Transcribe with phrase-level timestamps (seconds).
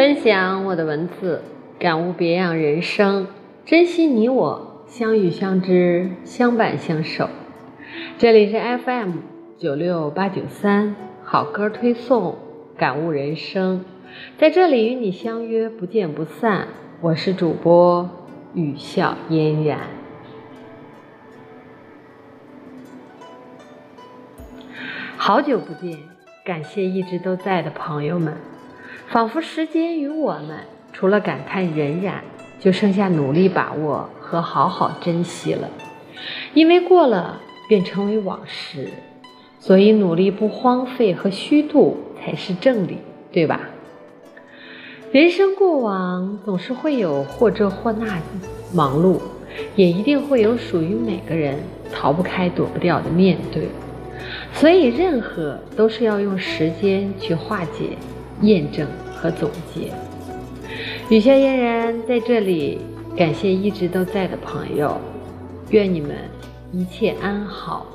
[0.00, 1.42] 分享我的文字，
[1.78, 3.26] 感悟别样人生，
[3.66, 7.28] 珍惜你我相遇相知相伴相守。
[8.16, 9.16] 这里是 FM
[9.58, 12.38] 九六八九三好歌推送，
[12.78, 13.84] 感悟人生，
[14.38, 16.68] 在这里与你相约不见不散。
[17.02, 18.08] 我是主播
[18.54, 19.80] 雨笑嫣然，
[25.18, 25.98] 好久不见，
[26.46, 28.32] 感谢一直都在的朋友们。
[29.10, 30.58] 仿佛时间与我们，
[30.92, 32.12] 除了感叹荏苒，
[32.60, 35.68] 就剩下努力把握和好好珍惜了。
[36.54, 38.88] 因为过了便成为往事，
[39.58, 42.98] 所以努力不荒废和虚度才是正理，
[43.32, 43.62] 对吧？
[45.10, 48.22] 人生过往总是会有或这或那的
[48.72, 49.18] 忙碌，
[49.74, 51.56] 也一定会有属于每个人
[51.92, 53.66] 逃不开、躲不掉的面对。
[54.52, 57.96] 所以，任何都是要用时间去化解。
[58.42, 59.92] 验证和总结。
[61.08, 62.78] 雨下嫣然在这里
[63.16, 65.00] 感谢一直都在的朋友，
[65.70, 66.16] 愿你们
[66.72, 67.86] 一切安好。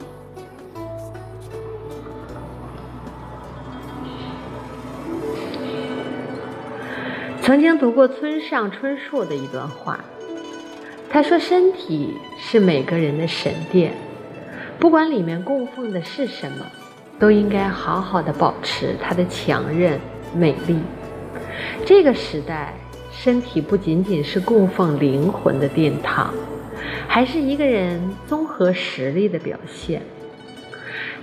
[7.42, 10.04] 曾经读过村上春树的一段话，
[11.10, 13.94] 他说：“身体是每个人的神殿，
[14.80, 16.66] 不管里面供奉的是什么，
[17.20, 20.00] 都应该好好的保持它的强韧。”
[20.36, 20.78] 美丽，
[21.86, 22.74] 这个时代，
[23.12, 26.34] 身体不仅仅是供奉灵魂的殿堂，
[27.08, 30.02] 还是一个人综合实力的表现。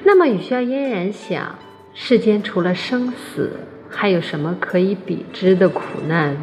[0.03, 1.59] 那么，雨潇嫣然想，
[1.93, 3.51] 世间除了生死，
[3.91, 6.37] 还有什么可以比之的苦难，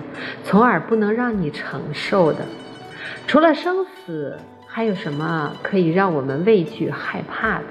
[0.44, 2.46] 从而不能让你承受的？
[3.26, 4.38] 除了生死，
[4.68, 7.64] 还有什么可以让我们畏惧害怕的？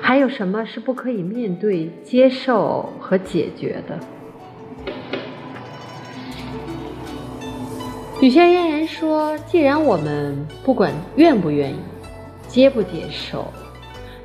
[0.00, 3.98] 还有什么是不可以面对、接受和解决的？
[8.20, 11.76] 雨轩嫣然说：“既然我们不管愿不愿意、
[12.46, 13.52] 接不接受，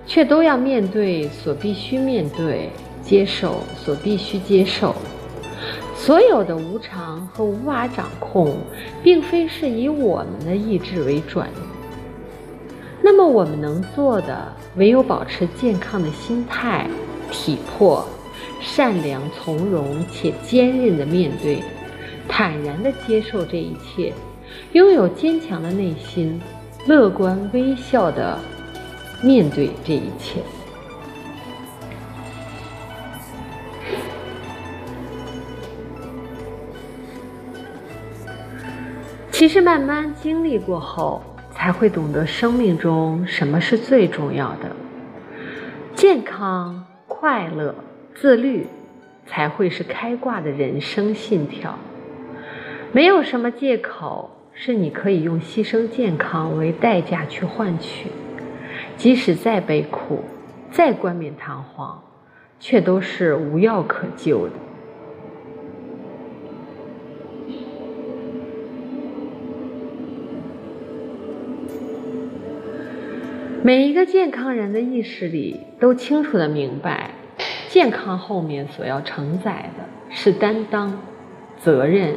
[0.06, 2.70] 却都要面对所必须面对、
[3.02, 4.94] 接受所必须接受，
[5.96, 8.56] 所有的无常和无法掌控，
[9.02, 11.60] 并非是以我们的意志为转移。”
[13.10, 16.86] 那么我们能做的，唯有保持健康的心态、
[17.32, 18.06] 体魄，
[18.60, 21.64] 善良从容且坚韧的面对，
[22.28, 24.14] 坦然的接受这一切，
[24.74, 26.38] 拥有坚强的内心，
[26.86, 28.38] 乐观微笑的
[29.24, 30.42] 面对这一切。
[39.32, 41.24] 其实慢慢经历过后。
[41.58, 44.76] 才会懂得生命中什么是最重要的，
[45.96, 47.74] 健康、快乐、
[48.14, 48.68] 自律，
[49.26, 51.80] 才会是开挂的人生信条。
[52.92, 58.12] 没有什么借口是你可以用牺牲健康为代价去换取，
[58.96, 60.24] 即使再悲苦、
[60.72, 62.04] 再冠冕堂皇，
[62.60, 64.54] 却都是无药可救的。
[73.64, 77.12] 每一个健康人的意识里都清楚的明白，
[77.70, 81.02] 健康后面所要承载的是担当、
[81.60, 82.16] 责任，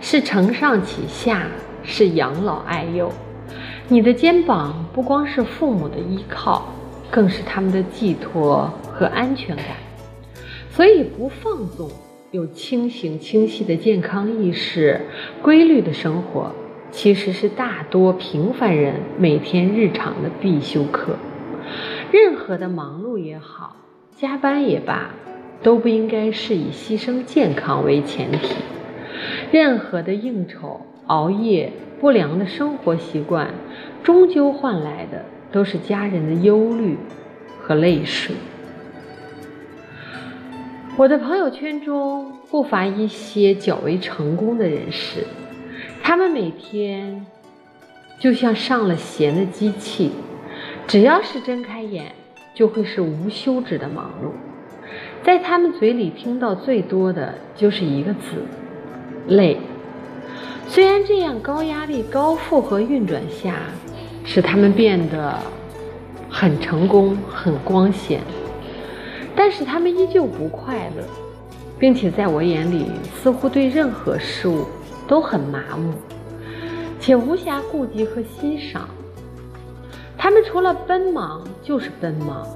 [0.00, 1.46] 是承上启下，
[1.82, 3.10] 是养老爱幼。
[3.88, 6.68] 你的肩膀不光是父母的依靠，
[7.10, 9.66] 更是他们的寄托和安全感。
[10.70, 11.90] 所以，不放纵，
[12.30, 15.00] 有清醒清晰的健康意识，
[15.42, 16.54] 规律的生活。
[16.94, 21.16] 其实是大多平凡人每天日常的必修课。
[22.12, 23.74] 任何的忙碌也好，
[24.16, 25.10] 加班也罢，
[25.60, 28.54] 都不应该是以牺牲健康为前提。
[29.50, 33.52] 任何的应酬、熬夜、不良的生活习惯，
[34.04, 36.96] 终究换来的都是家人的忧虑
[37.60, 38.36] 和泪水。
[40.96, 45.24] 我的朋友圈中不乏一些较为成功的人士。
[46.06, 47.24] 他们每天
[48.20, 50.12] 就像上了弦的机器，
[50.86, 52.12] 只要是睁开眼，
[52.54, 54.28] 就会是无休止的忙碌。
[55.24, 58.44] 在他们嘴里听到最多的就是一个字：
[59.28, 59.58] 累。
[60.68, 63.54] 虽然这样高压力、高负荷运转下，
[64.26, 65.38] 使他们变得
[66.28, 68.20] 很成功、很光鲜，
[69.34, 71.02] 但是他们依旧不快乐，
[71.78, 72.90] 并且在我眼里，
[73.22, 74.66] 似乎对任何事物。
[75.06, 75.92] 都很麻木，
[77.00, 78.88] 且无暇顾及和欣赏。
[80.16, 82.46] 他们除了奔忙就是奔忙，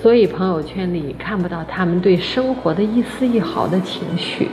[0.00, 4.48] 所以朋友圈里看不到他们对生活的一丝一毫的情绪。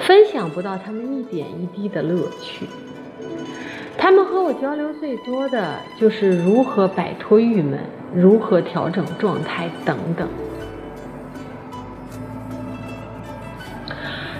[0.00, 2.66] 分享不到他们一点一滴的乐趣。
[3.96, 7.78] 他们和我交流最多的就是如何摆脱郁闷，
[8.14, 10.28] 如何调整状态等等。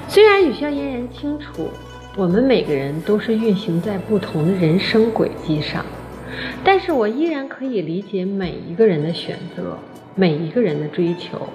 [0.08, 1.68] 虽然雨笑嫣然清楚，
[2.16, 5.86] 我们每个人都是运行在不同的人生轨迹上，
[6.64, 9.78] 但是我依然可以理解每一个人的选择，
[10.16, 11.48] 每一个人的追求，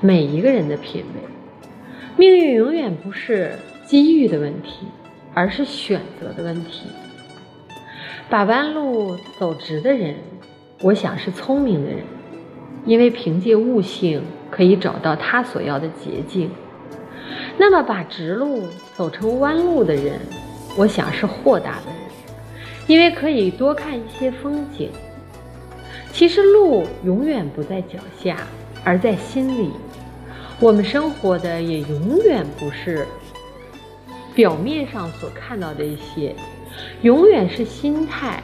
[0.00, 1.20] 每一个人的品味。
[2.14, 3.52] 命运永远不是
[3.86, 4.86] 机遇的问题，
[5.32, 6.88] 而是选择的问题。
[8.28, 10.16] 把弯路走直的人，
[10.82, 12.00] 我想是聪明的人，
[12.84, 16.50] 因为凭借悟性可以找到他所要的捷径。
[17.58, 20.20] 那么把直路走成弯路的人，
[20.76, 21.96] 我想是豁达的人，
[22.86, 24.90] 因为可以多看一些风景。
[26.12, 28.38] 其实路永远不在脚下，
[28.84, 29.70] 而在心里。
[30.58, 33.06] 我们生活的也永远不是
[34.34, 36.34] 表面上所看到的一些。
[37.02, 38.42] 永远是心态，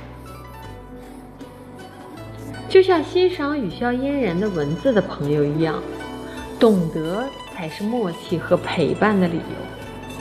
[2.69, 5.83] 就像欣赏雨潇嫣然的文字的朋友一样，
[6.59, 7.27] 懂得
[7.63, 10.21] 才是默契和陪伴的理由。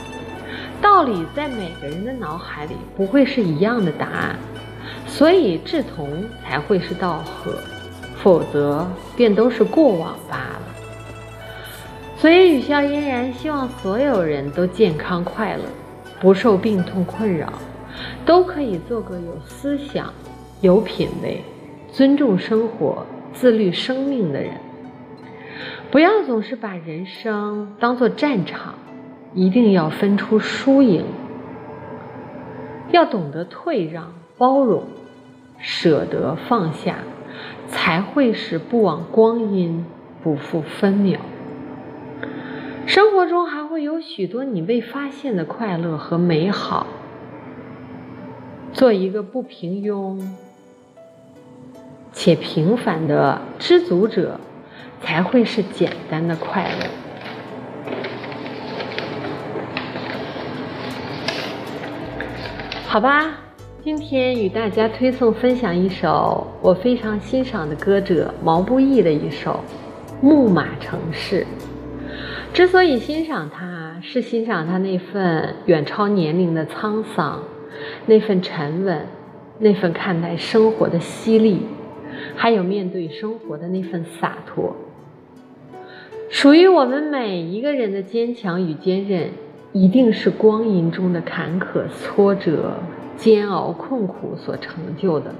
[0.80, 4.36] 道理在每个人的脑海里不会是一样的答案，
[5.08, 7.58] 所以志同才会是道合，
[8.16, 10.62] 否则便都是过往罢了。
[12.16, 15.64] 所以雨笑嫣然希望所有人都健康快乐，
[16.20, 17.52] 不受病痛困扰。
[18.24, 20.14] 都可以做个有思想、
[20.60, 21.42] 有品位、
[21.92, 23.04] 尊重生活、
[23.34, 24.52] 自律生命的人。
[25.92, 28.76] 不要总是把人生当作战场，
[29.34, 31.04] 一定要分出输赢。
[32.90, 34.84] 要懂得退让、包容、
[35.58, 36.96] 舍得放下，
[37.68, 39.84] 才会使不枉光阴，
[40.22, 41.20] 不负分秒。
[42.86, 46.86] 生活中还会有许多你未发现的快乐和美好。
[48.72, 50.18] 做一个不平庸
[52.12, 54.40] 且平凡的知足者，
[55.02, 56.86] 才会是简单的快乐。
[62.86, 63.38] 好吧，
[63.82, 69.60] 今天与大家推送分享一首我非常欣赏的歌者毛不易的一首
[70.24, 71.42] 《牧马城市》。
[72.54, 77.42] 之所以欣赏他，是欣赏他那份远超年龄的沧桑。
[78.06, 79.06] 那份沉稳，
[79.58, 81.66] 那份看待生活的犀利，
[82.36, 84.76] 还有面对生活的那份洒脱，
[86.32, 89.28] 属于我们每一个人的坚强与坚韧，
[89.74, 92.78] 一定是光阴中的坎坷、挫折、
[93.18, 95.34] 煎熬、困苦所成就的。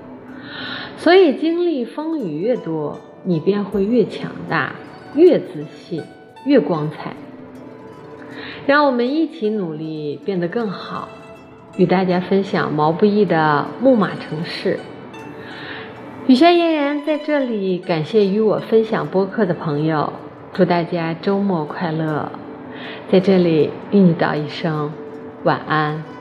[0.98, 4.74] 所以，经历风雨越多，你便会越强大、
[5.14, 6.02] 越自信、
[6.44, 7.16] 越光彩。
[8.66, 11.08] 让我们一起努力，变得更好。
[11.78, 14.74] 与大家分享毛不易的《木马城市》。
[16.26, 20.12] 雨轩嫣然在这里感谢与我分享播客的朋友，
[20.54, 22.30] 祝大家周末快乐，
[23.10, 24.92] 在这里与你道一声
[25.44, 26.11] 晚安。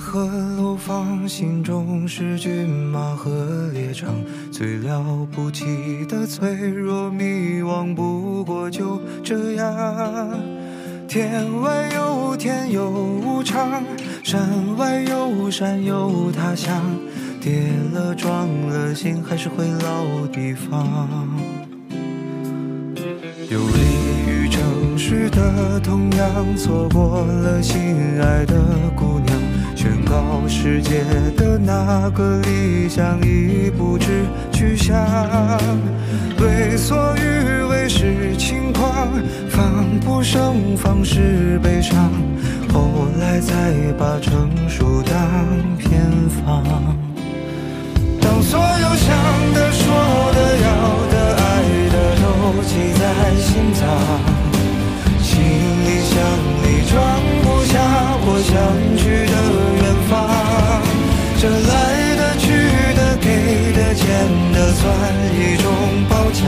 [0.00, 0.24] 和
[0.56, 4.14] 楼房心中是骏马和猎场，
[4.50, 5.64] 最了不起
[6.08, 10.40] 的脆弱迷惘，不过就这样。
[11.06, 13.84] 天外有天有无常，
[14.24, 14.40] 山
[14.78, 16.82] 外有山有他乡，
[17.38, 21.28] 跌了撞了心还是回老地方。
[23.50, 23.80] 有利
[24.26, 27.78] 于城市的同样，错过了心
[28.20, 28.56] 爱的
[28.96, 29.39] 姑娘。
[29.80, 31.02] 宣告世界
[31.34, 34.94] 的那个理想已不知去向，
[36.38, 39.08] 为所欲为是轻狂，
[39.48, 41.96] 防不胜防是悲伤，
[42.70, 45.16] 后来才把成熟当
[45.78, 46.62] 偏方。
[48.20, 48.89] 当所有
[64.80, 64.90] 算
[65.34, 65.70] 一种
[66.08, 66.42] 褒奖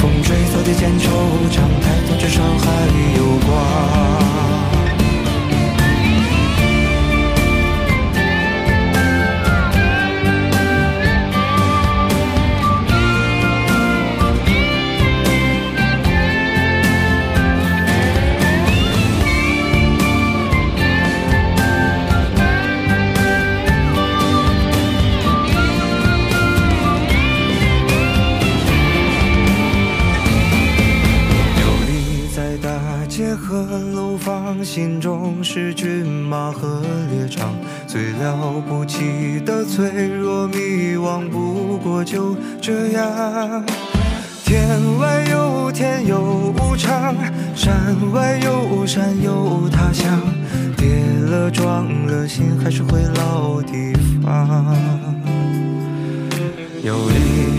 [0.00, 1.08] 风吹草低见惆
[1.50, 2.86] 怅抬头至少还
[3.16, 4.79] 有光。
[34.62, 37.54] 心中是骏马和猎场，
[37.86, 43.64] 最了不起的脆弱迷惘，不过就这样。
[44.44, 47.14] 天外有天有无常，
[47.54, 50.20] 山外有山有他乡，
[50.76, 50.86] 跌
[51.30, 54.76] 了撞了心还是回老地方。
[56.82, 57.14] 游离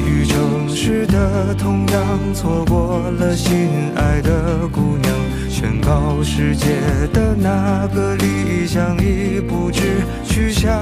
[0.10, 5.14] 于城市的同样，错过了心爱的姑娘，
[5.62, 6.82] 宣告世界
[7.14, 10.74] 的那个理想已不知去向。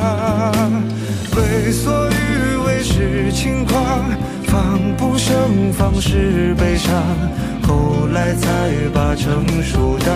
[1.35, 3.75] 为所欲为是轻狂，
[4.45, 6.93] 防不胜防是悲伤，
[7.61, 10.15] 后来才把成熟当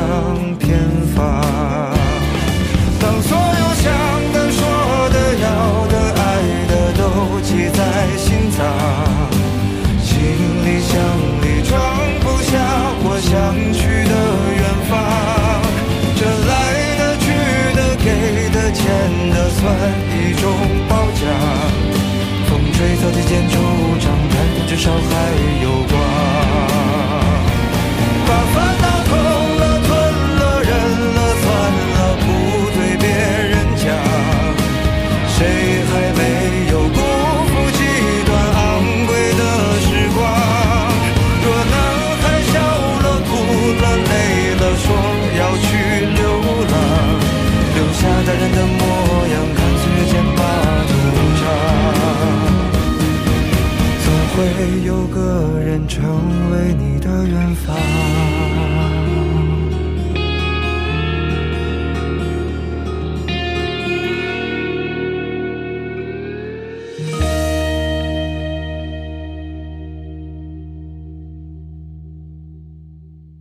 [55.03, 56.01] 有个人成
[56.50, 58.33] 为你的远方。